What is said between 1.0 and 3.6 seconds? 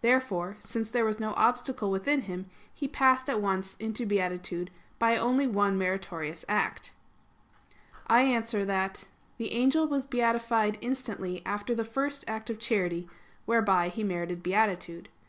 was no obstacle within him, he passed at